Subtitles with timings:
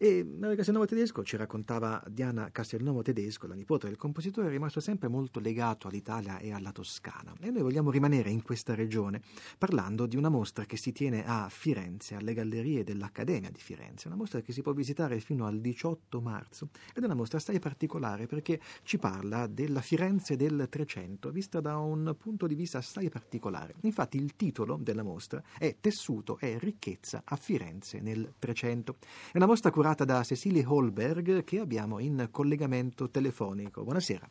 [0.00, 4.78] E Mario Castelnuovo Tedesco, ci raccontava Diana Castelnuovo Tedesco, la nipote del compositore, è rimasto
[4.78, 7.34] sempre molto legato all'Italia e alla Toscana.
[7.40, 9.20] E noi vogliamo rimanere in questa regione
[9.58, 14.06] parlando di una mostra che si tiene a Firenze, alle gallerie dell'Accademia di Firenze.
[14.06, 17.58] Una mostra che si può visitare fino al 18 marzo ed è una mostra assai
[17.58, 23.08] particolare perché ci parla della Firenze del Trecento, vista da un punto di vista assai
[23.08, 23.74] particolare.
[23.80, 28.98] Infatti il titolo della mostra è Tessuto e ricchezza a Firenze nel Trecento.
[29.32, 33.84] È una mostra curata curata da Cecilie Holberg che abbiamo in collegamento telefonico.
[33.84, 34.28] Buonasera.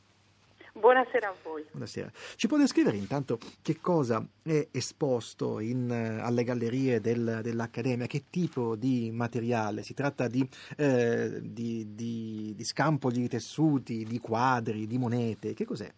[0.73, 1.65] Buonasera a voi.
[1.71, 2.11] Buonasera.
[2.35, 5.89] Ci può descrivere intanto che cosa è esposto in,
[6.21, 8.05] alle gallerie del, dell'Accademia?
[8.05, 9.81] Che tipo di materiale?
[9.81, 15.55] Si tratta di, eh, di, di, di scampoli di tessuti, di quadri, di monete?
[15.55, 15.91] Che cos'è?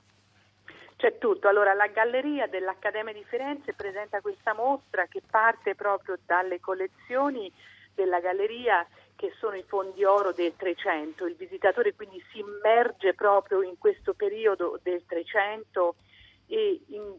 [0.95, 1.50] C'è tutto.
[1.50, 7.52] Allora, la Galleria dell'Accademia di Firenze presenta questa mostra che parte proprio dalle collezioni
[7.94, 8.88] della galleria
[9.20, 11.26] che sono i fondi oro del Trecento.
[11.26, 15.95] Il visitatore quindi si immerge proprio in questo periodo del Trecento
[16.48, 17.17] e in,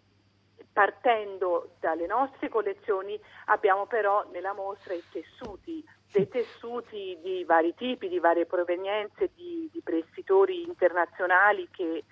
[0.73, 8.09] partendo dalle nostre collezioni abbiamo però nella mostra i tessuti, dei tessuti di vari tipi,
[8.09, 12.03] di varie provenienze, di, di prestitori internazionali che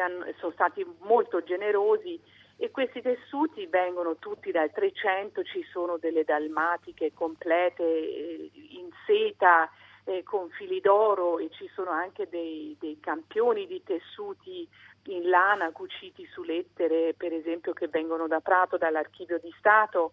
[0.00, 2.18] hanno, sono stati molto generosi
[2.58, 9.70] e questi tessuti vengono tutti dal 300, ci sono delle dalmatiche complete eh, in seta
[10.04, 14.66] eh, con fili d'oro e ci sono anche dei, dei, campioni di tessuti
[15.08, 20.12] in lana cuciti su lettere, per esempio, che vengono da Prato, dall'Archivio di Stato.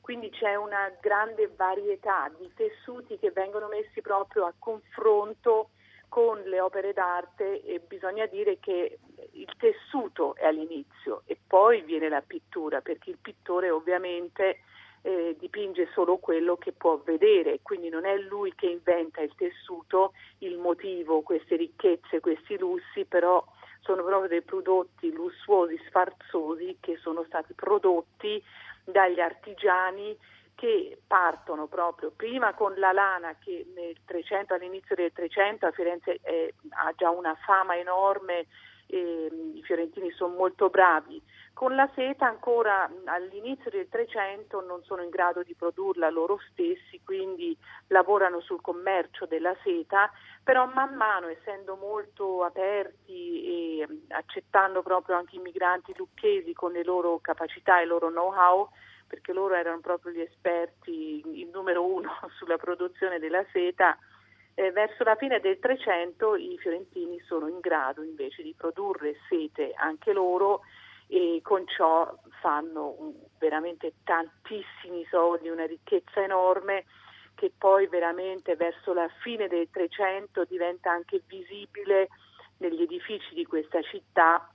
[0.00, 5.70] Quindi c'è una grande varietà di tessuti che vengono messi proprio a confronto
[6.10, 8.98] con le opere d'arte e bisogna dire che
[9.32, 14.58] il tessuto è all'inizio e poi viene la pittura, perché il pittore ovviamente
[15.02, 20.12] eh, dipinge solo quello che può vedere, quindi non è lui che inventa il tessuto,
[20.38, 23.42] il motivo, queste ricchezze, questi lussi, però
[23.80, 28.42] sono proprio dei prodotti lussuosi, sfarzosi che sono stati prodotti
[28.84, 30.18] dagli artigiani
[30.60, 36.18] che partono proprio prima con la lana che nel 300, all'inizio del 300 a Firenze
[36.20, 36.52] è,
[36.84, 38.46] ha già una fama enorme,
[38.84, 41.22] e, i fiorentini sono molto bravi,
[41.54, 47.00] con la seta ancora all'inizio del 300 non sono in grado di produrla loro stessi,
[47.02, 47.56] quindi
[47.86, 50.10] lavorano sul commercio della seta,
[50.44, 56.84] però man mano essendo molto aperti e accettando proprio anche i migranti lucchesi con le
[56.84, 58.68] loro capacità e il loro know-how,
[59.10, 63.98] perché loro erano proprio gli esperti, il numero uno sulla produzione della seta,
[64.54, 69.72] eh, verso la fine del 300 i fiorentini sono in grado invece di produrre sete
[69.74, 70.60] anche loro
[71.08, 76.84] e con ciò fanno veramente tantissimi soldi, una ricchezza enorme
[77.34, 82.08] che poi veramente verso la fine del 300 diventa anche visibile
[82.58, 84.48] negli edifici di questa città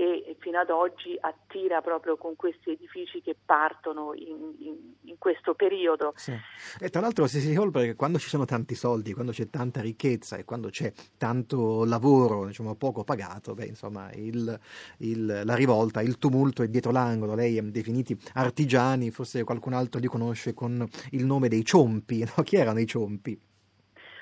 [0.00, 5.52] che fino ad oggi attira proprio con questi edifici che partono in, in, in questo
[5.52, 6.14] periodo.
[6.16, 6.32] Sì.
[6.80, 10.36] E tra l'altro si si perché quando ci sono tanti soldi, quando c'è tanta ricchezza
[10.36, 14.58] e quando c'è tanto lavoro diciamo, poco pagato, beh, insomma, il,
[14.98, 17.34] il, la rivolta, il tumulto è dietro l'angolo.
[17.34, 22.26] Lei ha definiti artigiani, forse qualcun altro li conosce con il nome dei ciompi.
[22.30, 22.44] No?
[22.44, 23.38] Chi erano i ciompi?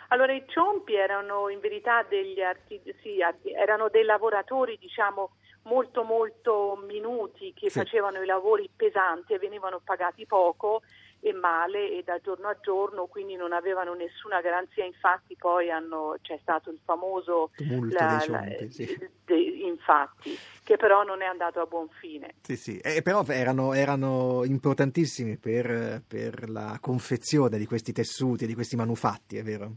[0.09, 3.19] Allora i ciompi erano in verità degli arti- sì,
[3.55, 5.33] erano dei lavoratori diciamo
[5.69, 7.79] molto molto minuti che sì.
[7.79, 10.83] facevano i lavori pesanti e venivano pagati poco
[11.21, 16.17] e male e da giorno a giorno quindi non avevano nessuna garanzia infatti poi hanno,
[16.23, 17.51] c'è stato il famoso
[17.91, 19.11] la, ciompi, la, sì.
[19.25, 23.73] de, infatti che però non è andato a buon fine sì sì e però erano,
[23.73, 29.73] erano importantissimi per, per, la confezione di questi tessuti di questi manufatti è vero?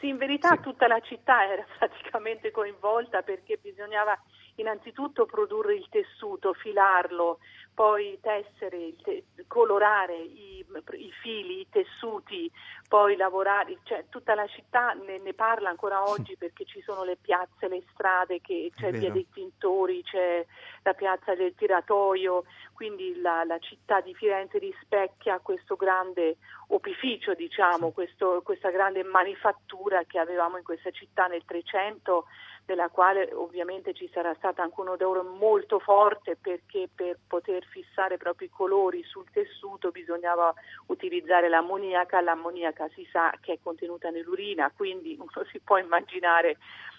[0.00, 0.62] Sì, in verità sì.
[0.62, 4.18] tutta la città era praticamente coinvolta perché bisognava
[4.60, 7.38] innanzitutto produrre il tessuto, filarlo,
[7.74, 12.50] poi tessere, te- colorare i, i, fili, i tessuti,
[12.88, 17.16] poi lavorare, cioè tutta la città ne, ne, parla ancora oggi perché ci sono le
[17.16, 20.44] piazze, le strade, che, c'è via dei tintori, c'è
[20.82, 26.36] la piazza del tiratoio, quindi la, la città di Firenze rispecchia questo grande
[26.68, 32.26] opificio, diciamo, questo, questa grande manifattura che avevamo in questa città nel 300
[32.70, 38.16] della quale ovviamente ci sarà stato anche un odore molto forte perché per poter fissare
[38.16, 40.54] proprio i colori sul tessuto bisognava
[40.86, 46.58] utilizzare l'ammoniaca, l'ammoniaca si sa che è contenuta nell'urina, quindi uno si può immaginare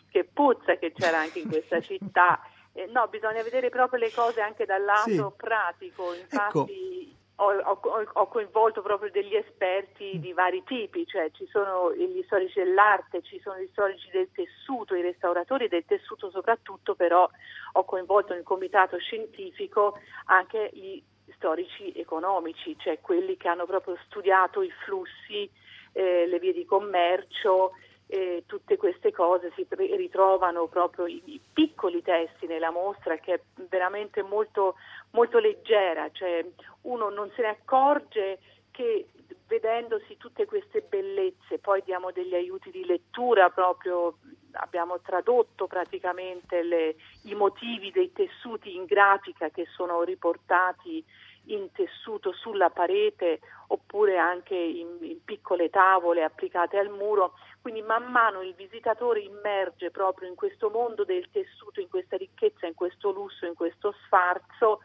[0.10, 2.42] che puzza che c'era anche in questa città.
[2.74, 5.34] Eh, no, bisogna vedere proprio le cose anche dal lato sì.
[5.38, 11.48] pratico, infatti ecco ho, ho, ho, coinvolto proprio degli esperti di vari tipi, cioè ci
[11.48, 16.94] sono gli storici dell'arte, ci sono gli storici del tessuto, i restauratori del tessuto soprattutto,
[16.94, 17.28] però
[17.74, 21.02] ho coinvolto nel comitato scientifico anche gli
[21.36, 25.50] storici economici, cioè quelli che hanno proprio studiato i flussi,
[25.94, 27.72] eh, le vie di commercio,
[28.12, 34.22] eh, tutte queste cose si ritrovano proprio in piccoli testi nella mostra che è veramente
[34.22, 34.75] molto,
[35.12, 36.46] molto leggera, cioè
[36.81, 38.40] uno non se ne accorge
[38.72, 39.08] che
[39.48, 44.18] vedendosi tutte queste bellezze, poi diamo degli aiuti di lettura proprio,
[44.54, 51.02] abbiamo tradotto praticamente le, i motivi dei tessuti in grafica che sono riportati
[51.46, 57.34] in tessuto sulla parete oppure anche in, in, piccole tavole applicate al muro.
[57.62, 62.66] Quindi man mano il visitatore immerge proprio in questo mondo del tessuto, in questa ricchezza,
[62.66, 64.81] in questo lusso, in questo sfarzo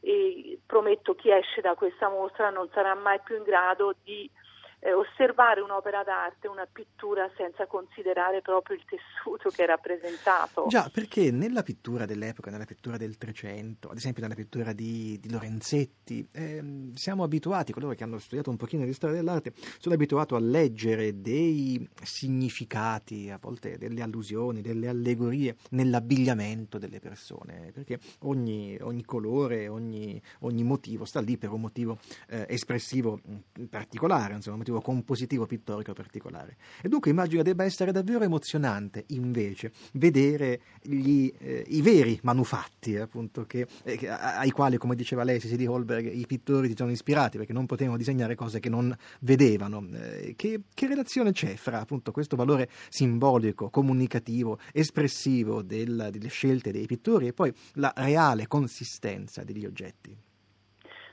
[0.00, 4.30] e prometto chi esce da questa mostra non sarà mai più in grado di
[4.80, 10.66] eh, osservare un'opera d'arte, una pittura senza considerare proprio il tessuto che è rappresentato.
[10.68, 15.30] Già, perché nella pittura dell'epoca, nella pittura del Trecento, ad esempio nella pittura di, di
[15.30, 20.34] Lorenzetti, eh, siamo abituati, coloro che hanno studiato un pochino di storia dell'arte, sono abituati
[20.34, 28.78] a leggere dei significati, a volte delle allusioni, delle allegorie nell'abbigliamento delle persone, perché ogni,
[28.80, 31.98] ogni colore, ogni, ogni, motivo sta lì per un motivo
[32.28, 33.20] eh, espressivo
[33.68, 36.56] particolare, insomma, motivo compositivo pittorico particolare.
[36.82, 43.44] E dunque immagino debba essere davvero emozionante invece vedere gli, eh, i veri manufatti appunto,
[43.46, 47.52] che, eh, ai quali, come diceva lei, Cecilie Holberg, i pittori si sono ispirati perché
[47.52, 49.86] non potevano disegnare cose che non vedevano.
[49.94, 56.72] Eh, che, che, relazione c'è fra appunto questo valore simbolico, comunicativo, espressivo del, delle scelte
[56.72, 60.27] dei pittori e poi la reale consistenza degli oggetti?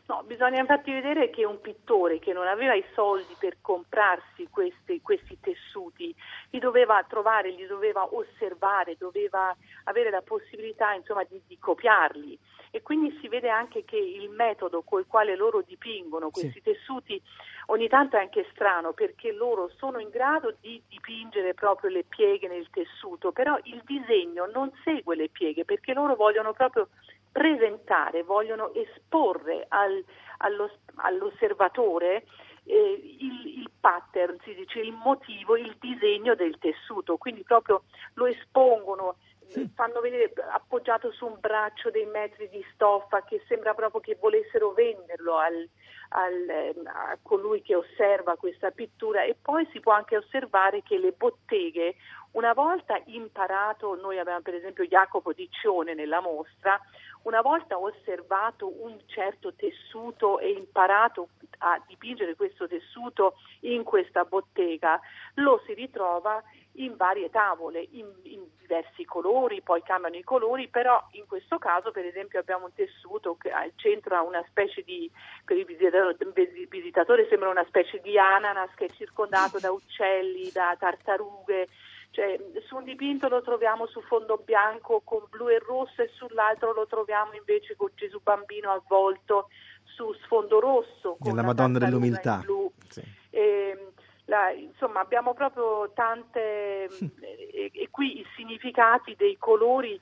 [0.08, 5.02] No, bisogna infatti vedere che un pittore che non aveva i soldi per comprarsi questi,
[5.02, 6.14] questi tessuti
[6.52, 9.56] li doveva trovare, li doveva osservare, doveva
[9.86, 12.38] avere la possibilità insomma, di, di, copiarli
[12.70, 16.62] e quindi si vede anche che il metodo col quale loro dipingono questi sì.
[16.62, 17.20] tessuti
[17.68, 22.48] ogni tanto è anche strano perché loro sono in grado di dipingere proprio le pieghe
[22.48, 26.90] nel tessuto, però il disegno non segue le pieghe perché loro vogliono proprio
[27.36, 30.02] presentare, vogliono esporre al,
[30.38, 32.24] allo, all'osservatore
[32.64, 37.84] eh, il, il, pattern, si dice il motivo, il disegno del tessuto, quindi proprio
[38.14, 39.18] lo espongono,
[39.48, 39.70] sì.
[39.76, 44.72] fanno vedere appoggiato su un braccio dei metri di stoffa che sembra proprio che volessero
[44.72, 45.70] venderlo al,
[46.10, 51.12] al, a colui che osserva questa pittura e poi si può anche osservare che le
[51.12, 51.96] botteghe
[52.36, 56.78] una volta imparato, noi abbiamo per esempio Jacopo Diccione nella mostra,
[57.24, 61.30] una volta osservato un certo tessuto e imparato
[61.60, 65.00] a dipingere questo tessuto in questa bottega,
[65.36, 66.44] lo si ritrova
[66.76, 71.92] in varie tavole, in, in, diversi colori, poi cambiano i colori, però in questo caso
[71.92, 75.10] per esempio abbiamo un tessuto che al centro ha una specie di,
[75.44, 81.68] per il visitatore, sembra una specie di ananas che è circondato da uccelli, da tartarughe,
[82.16, 86.72] cioè, su un dipinto lo troviamo su fondo bianco con blu e rosso e sull'altro
[86.72, 89.50] lo troviamo invece con Gesù bambino avvolto
[89.84, 91.18] su sfondo rosso.
[91.20, 92.42] Con la Madonna dell'umiltà.
[92.88, 93.02] Sì.
[93.30, 93.92] E, ehm,
[94.26, 96.86] la, insomma, abbiamo proprio tante
[97.22, 100.00] e, e qui i significati dei colori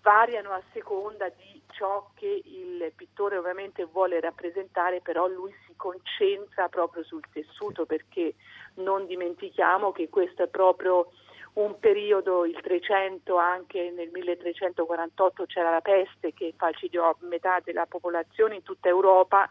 [0.00, 6.68] variano a seconda di ciò che il pittore ovviamente vuole rappresentare, però lui si concentra
[6.68, 8.34] proprio sul tessuto perché
[8.74, 11.10] non dimentichiamo che questo è proprio
[11.54, 18.56] un periodo, il 300, anche nel 1348 c'era la peste che falcidiò metà della popolazione
[18.56, 19.48] in tutta Europa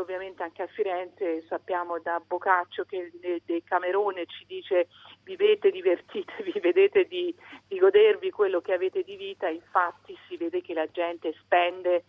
[0.00, 3.10] ovviamente anche a Firenze sappiamo da Boccaccio che
[3.44, 4.88] De Camerone ci dice
[5.24, 7.34] vivete, divertitevi, vedete di,
[7.66, 12.04] di godervi quello che avete di vita, infatti si vede che la gente spende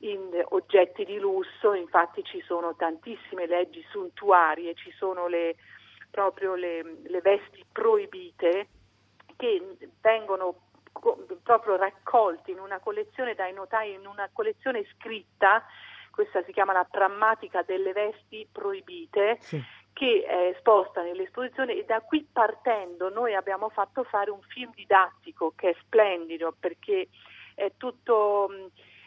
[0.00, 5.56] in oggetti di lusso, infatti ci sono tantissime leggi suntuarie, ci sono le,
[6.10, 8.68] proprio le, le vesti proibite
[9.36, 10.64] che vengono
[11.42, 15.64] proprio raccolti in una collezione dai notai, in una collezione scritta,
[16.16, 19.62] questa si chiama la prammatica delle vesti proibite, sì.
[19.92, 25.52] che è esposta nell'esposizione e da qui partendo noi abbiamo fatto fare un film didattico
[25.54, 27.08] che è splendido perché
[27.54, 28.48] è tutto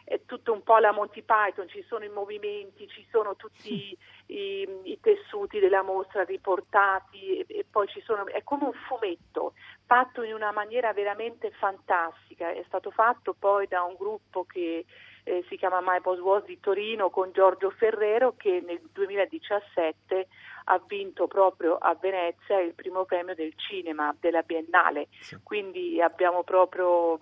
[0.03, 4.67] è tutto un po' la Monty Python, ci sono i movimenti, ci sono tutti i,
[4.83, 9.53] i tessuti della mostra riportati e, e poi ci sono, è come un fumetto
[9.85, 14.83] fatto in una maniera veramente fantastica, è stato fatto poi da un gruppo che
[15.23, 20.27] eh, si chiama My Boss Was di Torino con Giorgio Ferrero che nel 2017
[20.65, 25.07] ha vinto proprio a Venezia il primo premio del cinema della Biennale.
[25.19, 25.37] Sì.
[25.43, 27.19] Quindi abbiamo proprio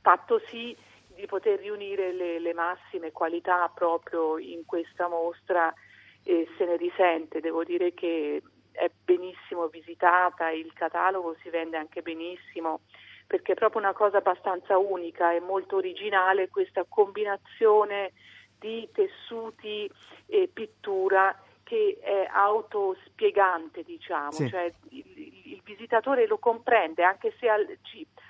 [0.00, 0.76] fatto sì
[1.14, 5.72] di poter riunire le, le massime qualità proprio in questa mostra
[6.22, 7.40] e se ne risente.
[7.40, 8.42] Devo dire che
[8.72, 12.80] è benissimo visitata, il catalogo si vende anche benissimo
[13.26, 18.12] perché è proprio una cosa abbastanza unica e molto originale questa combinazione
[18.58, 19.90] di tessuti
[20.26, 24.48] e pittura che è autospiegante, diciamo, sì.
[24.48, 25.04] cioè il,
[25.44, 27.66] il, visitatore lo comprende anche se, al,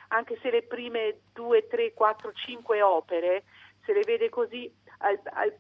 [0.09, 3.43] anche se, le prime due, tre, quattro, cinque opere,
[3.85, 5.53] se le vede così al, al,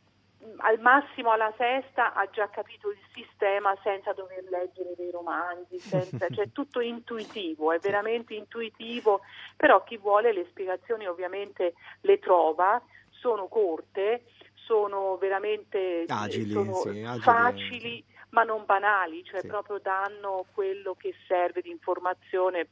[0.58, 6.28] al massimo alla sesta ha già capito il sistema senza dover leggere dei romanzi, senza,
[6.28, 9.20] cioè tutto intuitivo, è veramente intuitivo,
[9.56, 14.24] però chi vuole le spiegazioni ovviamente le trova, sono corte
[14.66, 19.46] sono veramente agili, sono sì, facili ma non banali, cioè sì.
[19.46, 22.68] proprio danno quello che serve di informazione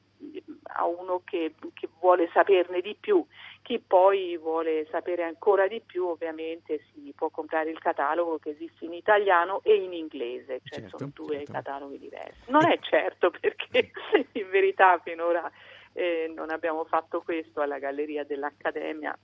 [0.75, 3.25] a uno che, che, vuole saperne di più.
[3.63, 8.85] Chi poi vuole sapere ancora di più ovviamente si può comprare il catalogo che esiste
[8.85, 11.53] in italiano e in inglese, cioè certo, sono due certo.
[11.53, 12.51] cataloghi diversi.
[12.51, 13.93] Non è certo perché
[14.33, 15.51] in verità finora
[15.93, 19.17] eh, non abbiamo fatto questo alla Galleria dell'Accademia.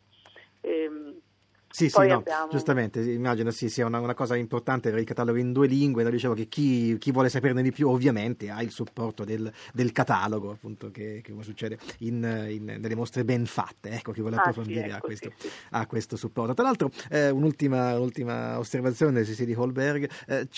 [0.61, 1.21] Eh,
[1.71, 2.51] sì, sì, no, abbiamo...
[2.51, 6.11] giustamente, immagino sì, sia una, una, cosa importante avere il catalogo in due lingue, no?
[6.11, 10.51] dicevo che chi, chi, vuole saperne di più ovviamente ha il supporto del, del catalogo,
[10.51, 14.85] appunto, che, che succede in, in, nelle mostre ben fatte, ecco, chi vuole approfondire ah,
[14.85, 15.55] sì, ecco, a, questo, sì, sì.
[15.71, 16.55] a, questo, supporto.
[16.55, 20.49] Tra l'altro, eh, un'ultima, un'ultima, osservazione di di Holberg, eh,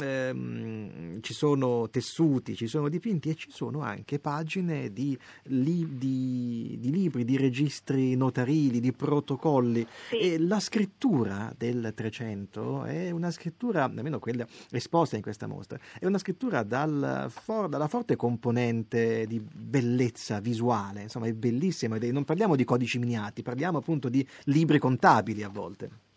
[0.00, 6.76] ehm, ci sono tessuti, ci sono dipinti e ci sono anche pagine di, li, di,
[6.78, 9.86] di libri, di registri notarili, di protocolli.
[10.10, 16.04] E la scrittura del Trecento è una scrittura, almeno quella esposta in questa mostra, è
[16.04, 22.54] una scrittura dal for, dalla forte componente di bellezza visuale, insomma è bellissima, non parliamo
[22.54, 26.11] di codici miniati, parliamo appunto di libri contabili a volte.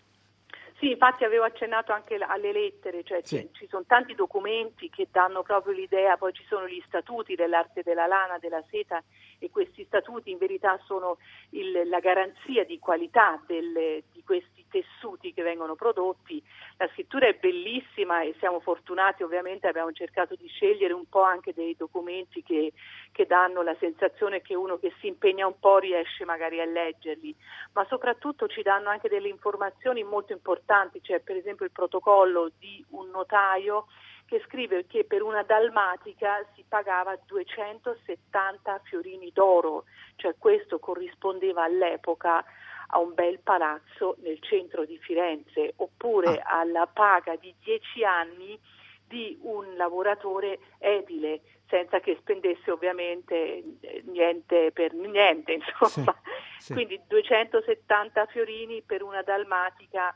[0.85, 3.49] Sì, infatti avevo accennato anche alle lettere, cioè sì.
[3.53, 8.05] ci sono tanti documenti che danno proprio l'idea, poi ci sono gli statuti dell'arte della
[8.05, 9.03] lana, della seta
[9.39, 11.17] e questi statuti in verità sono
[11.49, 16.39] il, la garanzia di qualità delle, di questi tessuti che vengono prodotti.
[16.77, 21.53] La scrittura è bellissima e siamo fortunati ovviamente, abbiamo cercato di scegliere un po' anche
[21.53, 22.73] dei documenti che,
[23.11, 27.35] che danno la sensazione che uno che si impegna un po' riesce magari a leggerli,
[27.73, 32.83] ma soprattutto ci danno anche delle informazioni molto importanti, cioè per esempio il protocollo di
[32.89, 33.87] un notaio
[34.25, 42.43] che scrive che per una dalmatica si pagava 270 fiorini d'oro, cioè questo corrispondeva all'epoca
[42.87, 46.59] a un bel palazzo nel centro di Firenze, oppure ah.
[46.59, 48.59] alla paga di 10 anni
[49.07, 56.15] di un lavoratore edile senza che spendesse ovviamente eh, niente per niente, insomma.
[56.57, 56.73] Sì, sì.
[56.73, 60.15] Quindi 270 fiorini per una dalmatica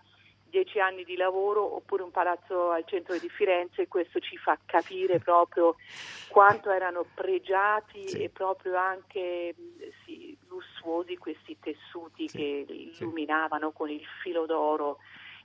[0.50, 5.20] dieci anni di lavoro oppure un palazzo al centro di Firenze, questo ci fa capire
[5.20, 5.75] proprio
[6.27, 8.24] quanto erano pregiati sì.
[8.24, 9.56] e proprio anche
[10.06, 12.38] sì, lussuosi questi tessuti sì.
[12.38, 14.98] che illuminavano con il filo d'oro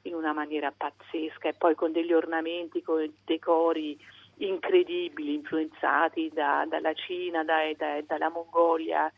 [0.02, 3.98] in una maniera pazzesca e poi con degli ornamenti, con decori
[4.36, 9.12] incredibili, influenzati da, dalla Cina, da, da, dalla Mongolia,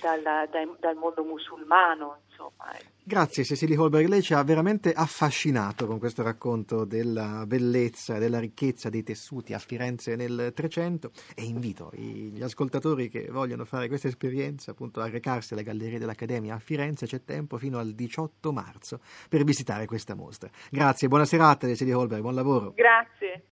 [0.00, 2.18] dalla, dal mondo musulmano.
[2.28, 2.76] Insomma.
[3.06, 8.40] Grazie Cecilia Holberg, lei ci ha veramente affascinato con questo racconto della bellezza e della
[8.40, 14.08] ricchezza dei tessuti a Firenze nel Trecento e invito gli ascoltatori che vogliono fare questa
[14.08, 19.00] esperienza appunto a recarsi alle Gallerie dell'Accademia a Firenze, c'è tempo fino al 18 marzo
[19.28, 20.48] per visitare questa mostra.
[20.70, 22.72] Grazie, buona serata Cecilia Holberg, buon lavoro.
[22.74, 23.42] Grazie.